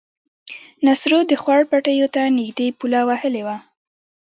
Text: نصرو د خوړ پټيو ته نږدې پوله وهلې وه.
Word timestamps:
نصرو 0.85 1.19
د 1.29 1.31
خوړ 1.41 1.61
پټيو 1.71 2.07
ته 2.15 2.21
نږدې 2.37 2.67
پوله 2.79 3.01
وهلې 3.09 3.41
وه. 3.47 3.57